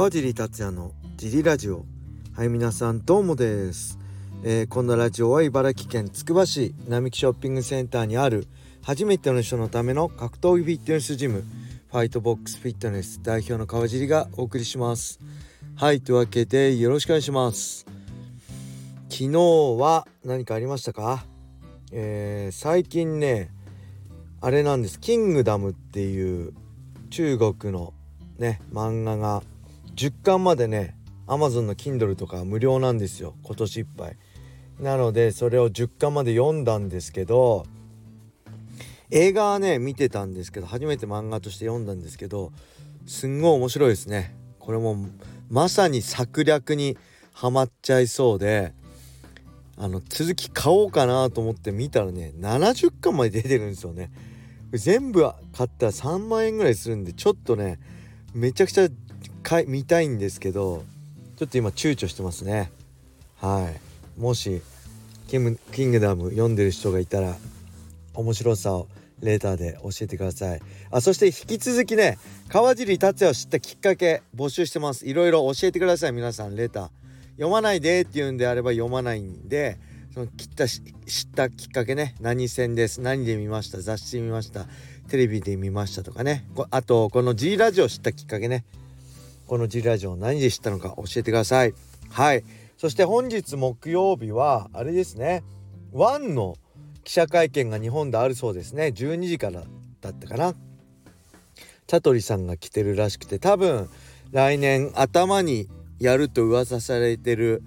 [0.00, 1.84] 川尻達也のジリラジオ。
[2.32, 3.98] はい皆さんどうもです、
[4.42, 8.46] えー、このラジオは茨城県つくば市並木ショッピングセンターにある
[8.82, 11.44] 初めての人のための格闘技フィットネスジム
[11.90, 15.20] ファイトボックスフィットネス代表の川尻がお送りします。
[15.76, 17.84] はいというわけでよろしくお願いします。
[19.10, 19.32] 昨日
[19.78, 21.26] は何かありましたか？
[21.92, 23.50] えー、最近ね
[24.40, 26.54] あれなんです「キングダム」っていう
[27.10, 27.92] 中国の
[28.38, 29.42] ね漫画が
[29.94, 33.34] 10巻までね Amazon の Kindle とか無料なんですよ。
[33.42, 34.16] 今年いっぱい。
[34.80, 37.66] なのでそれを10巻まで読んだんですけど
[39.10, 42.52] 映画はね見てたんですけど初めて漫画として読んだんですけど
[43.06, 44.34] すんごい面白いですね。
[44.58, 44.96] これも
[45.48, 46.96] まさに策略に
[47.32, 48.72] はまっちゃいそうで
[49.76, 54.10] あの続き買おうかなと思って見たらね70巻まで出てるんですよね。
[54.72, 55.22] 全部
[55.52, 57.80] 買ったら3万円ぐらいするんでちょっとね
[58.32, 58.88] めちゃくちゃ
[59.42, 60.84] か見たいんですけど
[61.36, 62.70] ちょっと今躊躇してますね。
[63.40, 63.70] は
[64.16, 64.20] い。
[64.20, 64.60] もし
[65.28, 67.36] キンキングダム読んでる人がいたら
[68.14, 68.88] 面白さを
[69.20, 70.60] レーターで教えてください。
[70.90, 72.18] あそして引き続きね
[72.48, 75.06] 川尻達也を知ったきっかけ募集してます。
[75.06, 76.12] いろいろ教えてください。
[76.12, 76.90] 皆さんレーター。
[77.36, 79.78] 読まないでっていうんであれば読まないんで
[80.12, 80.82] その切った知っ
[81.34, 82.14] たきっかけね。
[82.20, 83.00] 何線です。
[83.00, 83.80] 何で見ました。
[83.80, 84.66] 雑誌見ました。
[85.08, 86.44] テレビで見ましたとかね。
[86.70, 88.64] あとこの G ラジオ知ったきっかけね。
[89.50, 91.74] この G ラジオ何で知ったのか教えてください。
[92.08, 92.44] はい。
[92.76, 95.42] そして本日木曜日はあれですね。
[95.90, 96.56] ワンの
[97.02, 98.92] 記者会見が日本であるそうですね。
[98.94, 99.64] 12時から
[100.02, 100.54] だったかな。
[101.88, 103.88] チャトリさんが来てるらしくて多分
[104.30, 105.66] 来年頭に
[105.98, 107.64] やると噂されてる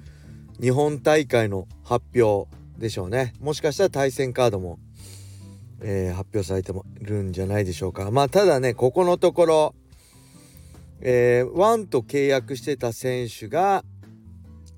[0.62, 3.34] 日本大会の発表でしょうね。
[3.42, 4.80] もしかしたら対戦カードも、
[5.82, 8.10] えー、発表されてるんじゃないでしょうか。
[8.10, 9.76] まあただねここのところ、
[11.06, 13.84] えー、ワンと契約してた選手が、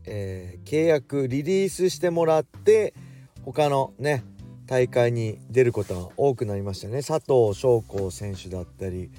[0.06, 2.96] えー、契約リリースしてもらって
[3.44, 4.24] 他のね
[4.66, 7.04] 大会に出ることが多くなりましたね。
[7.04, 9.12] 佐藤翔子選手だったり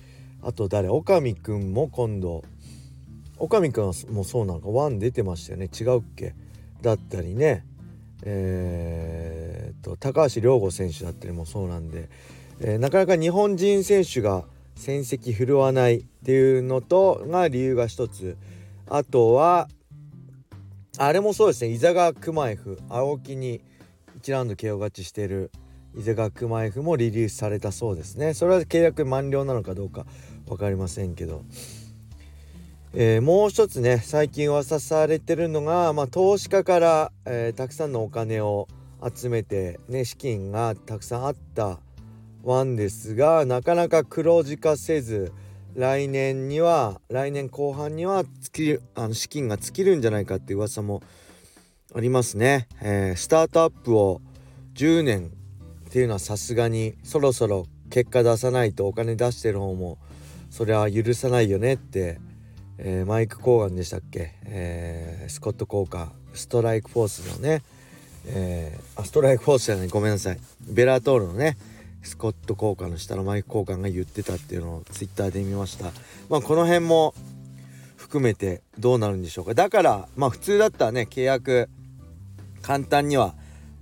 [0.43, 0.89] あと誰？
[0.89, 2.43] 岡見くんも今度
[3.39, 5.71] 岡見くんもそうなのかワン出てましたよね。
[5.73, 6.35] 違うっけ？
[6.83, 7.65] だったりね。
[8.25, 12.09] えー、と高橋亮吾選手だったりもそうなんで、
[12.59, 14.45] えー、なかなか日本人選手が
[14.77, 18.37] 戦績振るわないっていうのとが理由が一つ。
[18.89, 19.69] あとは
[20.99, 21.73] あれもそうですね。
[21.73, 23.61] 伊沢熊 F 青木に
[24.21, 25.51] 1ラウンド KO 勝ちしてる。
[25.99, 28.35] 伊沢熊 F もリリースされたそうですね。
[28.35, 30.07] それは契約満了なのかどうか
[30.47, 31.43] 分かりませんけど。
[32.99, 38.69] えー、もう一つね最近噂されてるのが、まあ、投資家から、えー、たくさんのお金を
[39.15, 41.79] 集めて、ね、資金がたくさんあった
[42.47, 45.33] ワンですがなかなか黒字化せず
[45.75, 48.25] 来年には来年後半には
[48.55, 51.03] 尽きあの資金が尽きるんじゃないかっていう噂も
[51.95, 52.69] ありますね。
[52.81, 54.21] えー、スタートアップを
[54.75, 55.33] 10年
[55.89, 59.99] っていうのはさすがにそろそろ結果出さないとお金出してる方も
[60.49, 62.19] それは許さないよねって
[62.79, 67.63] えー、マイク・コーガンでしたっけ、えー、スコット・コーカーストライク・フォースのね、
[68.27, 71.57] えー、あストライク・フォースじゃないごめんなさいベラトールのね
[72.07, 75.93] スコット・コーカーの下のマイク・コーカンが言ってたっていうのをツイッターで見ました。
[76.29, 77.15] まあこの辺も
[77.97, 79.55] 含めてどうなるんでしょうか。
[79.55, 81.69] だからまあ普通だったらね契約
[82.63, 83.35] 簡単には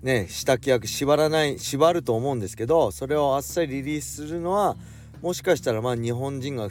[0.03, 4.77] ねした契約縛らない縛ると思うんですけどそれをあっさりリリースするのは
[5.23, 6.69] もしかしたらまあ日本人が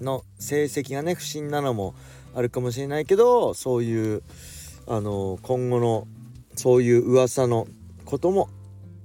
[0.00, 1.94] の成績がね不審なのも
[2.34, 4.22] あるかもしれないけどそういう
[4.86, 6.06] あの今後の
[6.56, 7.66] そういう噂の
[8.04, 8.48] ことも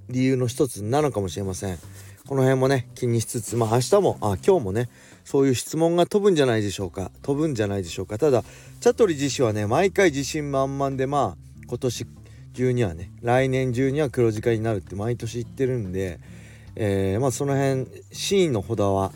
[0.08, 1.78] 理由の一つなのかもしれません。
[2.26, 4.90] この辺もね気にしつつまあ明日もあ今日もね
[5.24, 7.10] そういう質問が飛ぶんじゃないでしょうか。
[7.22, 8.18] 飛ぶんじゃないでしょうか。
[8.18, 8.44] ただ
[8.80, 12.06] チャトリ自身はね毎回自信満々でまあ今年
[12.54, 16.18] 中にはね来年中には黒字化になるって毎年言ってるんで、
[16.76, 19.12] えー、まあその辺真意のほどは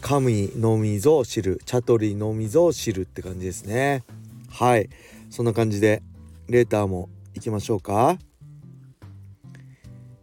[0.00, 4.04] 神のみぞ知るチャトリのみぞ知るって感じですね。
[4.48, 4.88] はい。
[5.30, 6.02] そんな感じで
[6.48, 8.18] レーターもいきましょうか。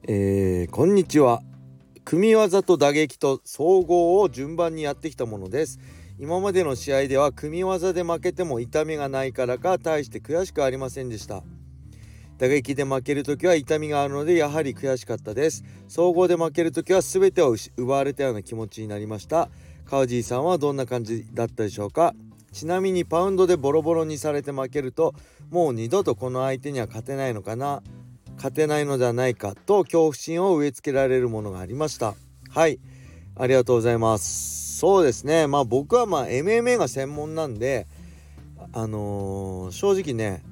[0.09, 1.42] えー、こんにちは。
[2.06, 5.80] 組み技と打撃と総合を順番にやってきたものです。
[6.18, 11.44] 今までの試合では組み技で負けても痛みがないからか大して悔しくありませんでした。
[12.38, 15.65] 打撃で負ける時は痛みがあるのでやはり悔しかったです。
[15.89, 19.50] 総合で負ける時は全てを奪われたような気持ちになりました。
[19.83, 22.15] 川尻さんはどんな感じだったでしょうか。
[22.53, 25.15] ちなみにパウンドでボロボロにされて負けると
[25.50, 27.83] もう二度とこの相手には勝てないのかな。
[28.38, 32.16] 勝てないのではないかと恐怖心を植え付けられるものがありました
[32.50, 32.80] はい
[33.36, 37.88] ありがとうございますそうですねまあ僕はまあ MMA が専門なんで
[38.74, 40.44] あのー、正直ね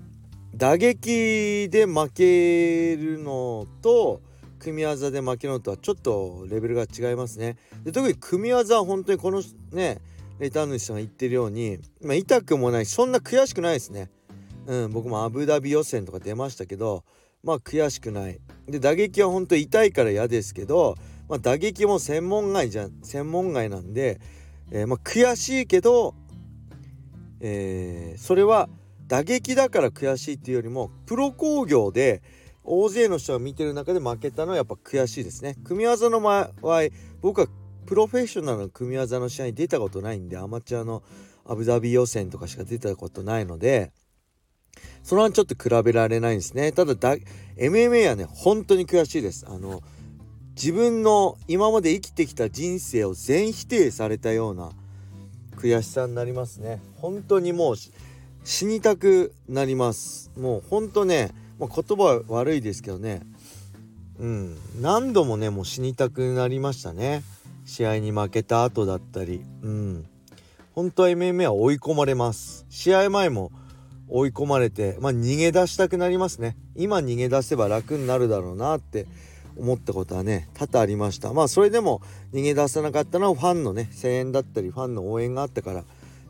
[0.56, 4.22] 打撃で負けるのと
[4.60, 7.58] 組み技で負けるのとはちょっとレベルが違いますね。
[7.84, 10.00] で特に組み技は本当にこのね
[10.40, 14.10] レターヌシさんが言ってるように、まあ、痛くもないそんな悔しくないですね。
[14.66, 17.04] うん、僕もアブダビ予選とか出ましたけど
[17.46, 18.40] まあ悔しくない。
[18.68, 20.98] で打撃は本当痛いから嫌ですけど、
[21.30, 24.20] まあ、打撃も専門外じゃ専門外なんで、
[24.72, 26.16] えー、まあ悔しいけど、
[27.40, 28.68] えー、それは
[29.08, 32.24] 打撃だから悔しいっていうよりもプロ工業で
[32.64, 35.56] 大勢の人が見てる中で負けたのはやっぱ悔しいですね。
[35.64, 36.82] 組み技の場合
[37.22, 37.48] 僕は
[37.86, 41.04] プロフェッショナルの組み技の試合に出たことないんでアマチュアの
[41.46, 43.92] アブダビ予選とかしか出たことないので
[45.04, 46.72] それはちょっと比べられないんですね。
[46.72, 47.16] ただだ
[47.58, 49.46] MMA はね本当に悔しいです。
[49.48, 49.82] あの
[50.56, 54.72] 自分の今まで生きてきた人生を全否定されたような
[55.58, 56.82] 悔しさになりますね。
[56.96, 57.76] 本当にもう
[58.44, 60.32] 死にたくなります。
[60.38, 63.22] もう本当ねまあ、言葉は悪いですけどね
[64.20, 67.24] うん何度もねもう死にたくなりましたね
[67.66, 70.06] 試合に負けた後だったりうん
[70.74, 73.52] 本当は MMA は追い込まれます試合前も
[74.08, 76.58] 追い込まれてまあ逃げ出したくなりますね。
[76.76, 79.08] 今逃げ出せば楽になるだろうなって
[79.58, 81.34] 思ったことはね多々ありました。
[81.34, 82.02] まあそれでも
[82.34, 85.84] 逃げ出さなかったのはファンのね声援だったりファンの応援があったからっ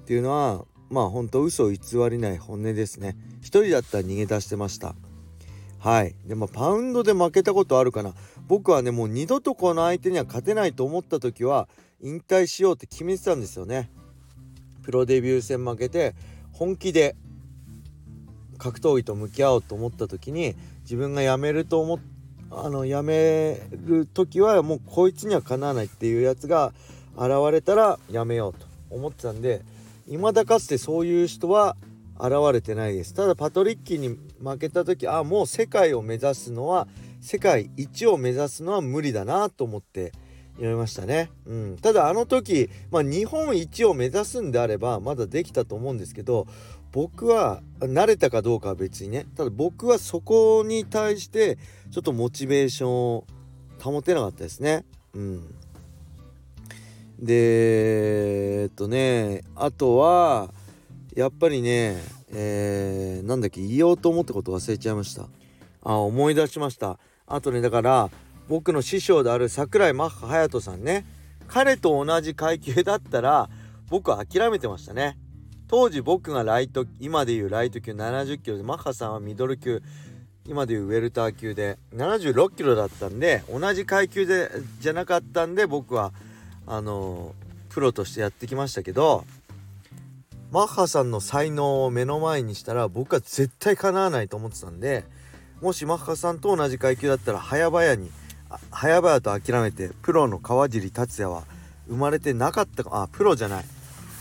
[0.06, 1.80] ていうのはまあ本当嘘を偽
[2.10, 3.18] りない本音ですね。
[3.42, 4.96] 一人だったら逃げ出してました。
[5.80, 6.16] はい。
[6.26, 8.14] でもパウンドで負けたことあるかな。
[8.48, 11.68] 僕はねもう二度とこの相手には勝てないと思った時は
[12.02, 13.90] 引退しようって決めてたんですよね。
[14.84, 16.14] プロデビュー戦負けて
[16.54, 17.16] 本気で
[18.58, 22.00] 格闘技と向き合おうと思った時に自分が辞めると思っ
[22.52, 26.74] あの辞める時はもうこいつにはかなわないっていうやつが
[27.18, 29.64] 現れたら辞めようと思ってたんで
[30.08, 31.76] 未だかつてそういう人は
[32.18, 33.14] 現れてないです。
[33.14, 36.88] ただパトリッキーに負けた時あもう世界を目指すのは
[37.20, 40.14] 世界一を目指すのは無理だなと思って
[40.54, 46.48] 読みましたね、うん、ただあの時、まあ、日本一を目指すんであればまだできたと思うんですけど
[46.96, 49.26] 僕は慣れたかどうかは別にね。
[49.36, 51.58] ただ僕はそこに対して
[51.92, 53.26] ちょっとモチベーションを
[53.82, 54.86] 保てなかったですね。
[55.14, 55.56] うん。
[57.20, 60.54] でえっとねあとは
[61.18, 62.02] やっぱりね
[62.32, 65.28] えー、なんだっけ言おうと思ったこと忘れちゃいました。
[65.84, 66.98] あ思い出しました。
[67.28, 68.10] あとねだから
[68.48, 71.06] 僕の師匠である桜井マッハ隼人さんね。
[71.50, 73.50] 彼と同じ階級だったら
[73.90, 75.18] 僕は諦めてましたね。
[75.68, 79.82] 当時僕がライト今でいうライト級70キロでマッハさんはミドル級
[80.48, 86.14] 今でいうウェルター級で76キロだったんで同じ階級でじゃなかったんで僕は
[86.68, 87.34] あの
[87.70, 89.26] プロとしてやってきましたけど
[90.52, 95.04] マッハさんの才能を目の前にしたら僕は絶対かなわないと思ってたんで
[95.62, 98.12] もしマッハさんと同じ階級だったら早々に
[98.70, 101.44] 早々と諦めてプロの川尻達也は
[101.88, 103.75] 生まれてなかったかあプロじゃない。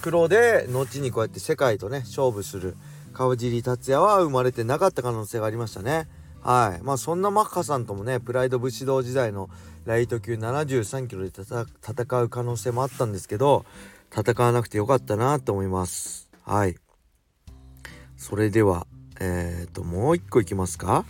[0.04, 2.76] プロで後にこうやって世界とね勝負する
[3.12, 6.08] 川尻達也は生まれてなかった可能性がありましたね
[6.42, 9.48] はいまあそんなマッハさんともねプライド武士道時代の
[9.86, 13.64] ライト級73キロで戦う可能性もあったんですけど
[14.14, 16.76] 戦わなくてよかったなと思いますはい。
[18.18, 18.86] それでは、
[19.18, 21.06] えっ、ー、と、もう一個いきますか。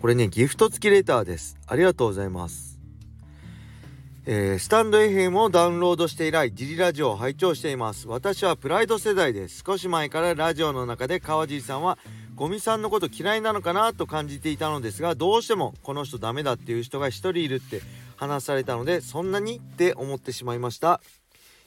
[0.00, 1.58] これね、ギフト付きレターです。
[1.66, 2.65] ありがとうございます。
[4.28, 8.08] えー、スタンド FM をダウンロードして以来、ジリラジオを拝聴しています。
[8.08, 9.62] 私はプライド世代です。
[9.64, 11.96] 少し前からラジオの中で川尻さんは、
[12.34, 17.82] ゴミさんのこと嫌いなのかなと感じていたのですが、どうしてもこの人ダメだっていう人が一人いるって
[18.16, 21.00] 話されたので、そんなにって思ってしまいました。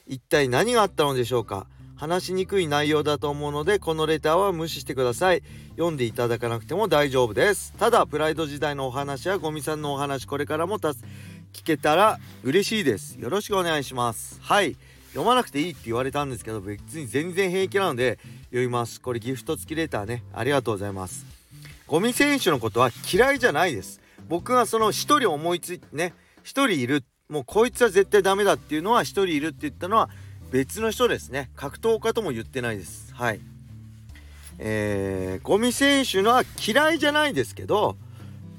[0.06, 1.66] 一体何があったのでしょうか？
[1.96, 10.94] 話しにくい内容だと思うのでこのレターは無視してください読んでいただかなくても大丈夫ですただプライド時代のお話やゴミさんのお話これからもた
[11.52, 13.18] 聞けたら嬉しいです。
[13.18, 14.38] よろしくお願いします。
[14.40, 14.76] はい。
[15.10, 18.18] 読まなくていいって言われたんですけど別に全然平気なので
[18.50, 19.00] 読みます。
[19.00, 20.22] これギフト付きレターね。
[20.32, 21.26] ありがとうございます。
[21.86, 24.00] ゴミ選手のことは嫌いじゃないです。
[24.28, 27.04] 僕がその一人思いついてね一人いる。
[27.28, 30.10] もうこいつは絶対ダメだっていうのは一人いるって言ったのは
[30.50, 31.50] 別の人ですね。
[31.56, 33.12] 格闘家とも言ってないです。
[33.14, 33.40] はい。
[34.58, 37.96] えー、ゴミ選手のは嫌いじゃないですけど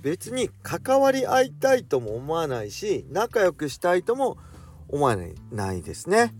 [0.02, 4.38] 別に関わり合いたいとも思わないし仲良くしたいとも
[4.88, 5.16] 思わ
[5.52, 6.34] ないですね。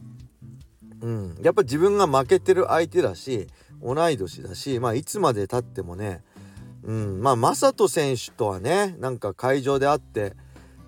[1.02, 1.38] うん。
[1.42, 3.48] やっぱ自分が負けてる相手だし
[3.82, 6.24] 同い年だしまあいつまでたってもね
[6.84, 7.22] うん。
[7.22, 10.34] まあ正人選手とはねなんか会場で会って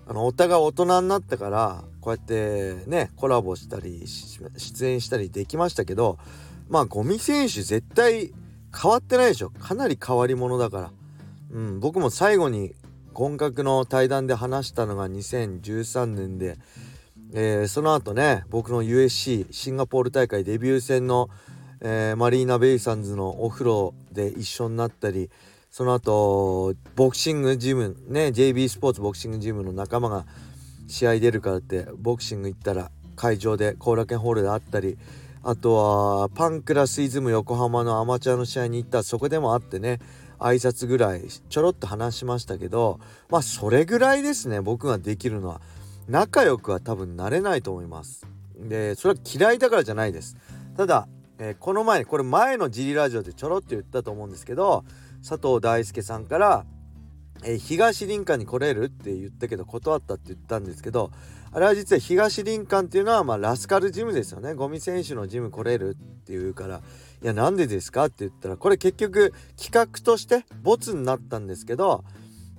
[0.06, 6.18] あのお互い大人になったからこうやってねコラボしたり出演したりできましたけど
[6.68, 8.32] まあゴミ選手絶対
[8.76, 9.50] 変わってないでしょ。
[9.50, 10.92] かなり変わり者だから、
[11.54, 12.74] うん、僕も最後に
[13.14, 16.58] 音楽の対談で話したのが2013年で、
[17.32, 21.30] えー、その後ね僕の USC シンガポール大会デビュー戦の、
[21.80, 25.30] えー、マリーナ・ベイサンズのお風呂で一緒になったり
[25.70, 30.24] その後ボクシングジムね JB スポーツボクシングジムの仲間が
[30.88, 34.98] 試合出るからってボクシング行ったら会場で後楽園ホールで会ったり
[35.44, 40.00] あとはパンクラスイズム横浜のアマチュアの試合に行ったそこでもあってね
[40.38, 43.00] 挨拶ぐらいちょろっと話しましたけど
[43.30, 45.60] まあそれぐらいですね僕ができるのは。
[46.06, 48.26] 仲良くは多分なれないと思います。
[48.58, 50.36] でそれは嫌いだからじゃないです。
[50.76, 54.84] ただ、えー、この前これ前のジリラジオでちょろっと言ったと思うんですけど
[55.26, 56.66] 佐藤大輔さんから
[57.42, 61.10] えー、東林間に来れるって言ったけど断ったって言ったんですけど
[61.52, 64.54] あれは実は東林間っていうのはまあラスカルジムですよね。
[64.54, 66.80] ゴミ選手のジム来れるって言うから。
[67.24, 68.04] いやなんでですか？
[68.04, 72.04] って言ったらこれ結局企画としてボツになったんですけど、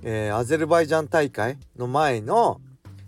[0.01, 2.59] えー、アゼルバイジャン大会の前の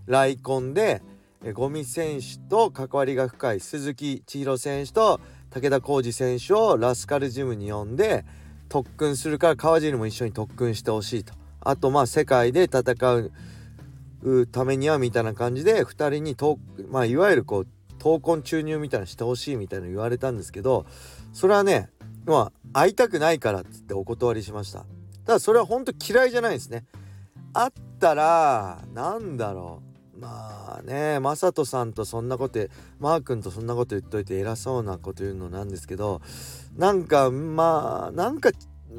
[0.05, 1.01] 来婚で、
[1.43, 8.23] えー、ゴミ選手と関わりが深い鈴木千尋選手と武田浩二選手をラスカルジムに呼んで
[8.69, 11.33] 特訓するから川尻も一緒に特訓してほしいと。
[11.61, 12.83] あとまあ世界で戦
[14.21, 16.59] うためにはみたいな感じで2人にと、
[16.91, 17.67] まあ、いわゆるこう
[18.07, 20.85] 闘魂注入みたいなしてほしいみたいな言われたんですけど
[21.33, 21.89] それはね
[22.25, 24.85] まあ会いたくないからっつってお断りしました。
[25.25, 26.85] ただそれは本当嫌いじゃないですね。
[27.53, 29.81] あったらなんだろ
[30.15, 30.19] う。
[30.19, 32.59] まあね雅人さんとそんなこと
[32.99, 36.21] マー君とそんなこと言っといて偉そうなこと言うのなんですけど
[36.75, 38.51] なんかまあなんか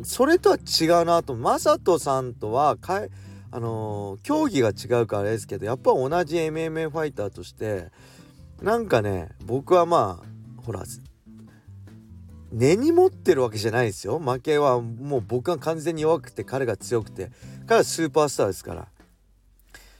[0.05, 1.37] それとは違うなと。
[1.37, 3.11] 雅人さんとはかい
[3.51, 7.91] あのー、競技が違うからあれですけどやっぱ同じ MMA ファイターとして
[8.63, 10.85] なんかね僕はまあほら
[12.53, 14.19] 根に持ってるわけじゃないですよ。
[14.19, 17.31] 負けはもう僕が完全に弱くて彼が強くて。
[17.67, 18.89] 彼はスーパースターですから。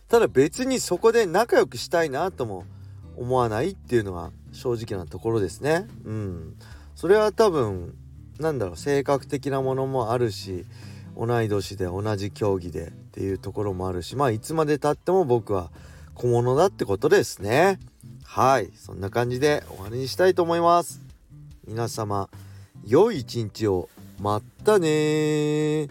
[0.09, 2.65] ただ別にそこで仲良くしたいなとも
[3.17, 5.87] 思わないっていうのが正直なところですね。
[6.05, 6.57] うん。
[6.95, 7.95] それは多分
[8.41, 10.65] なんだろう性格的なものもあるし
[11.17, 15.71] 同い年で同じ競技でっていうところもあるしまあいつまでたっても僕は
[16.15, 17.79] 小物だってことですね。
[18.31, 21.01] はいそんな感じで終わりにしたいと思います。
[21.67, 22.29] 皆様
[22.87, 23.89] 良い一日を。
[24.21, 25.89] まったね